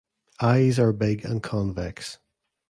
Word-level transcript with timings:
Eyes 0.41 0.79
are 0.79 0.93
big 0.93 1.23
and 1.23 1.43
convex. 1.43 2.17